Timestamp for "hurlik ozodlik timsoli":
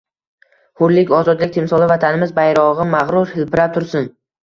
0.81-1.91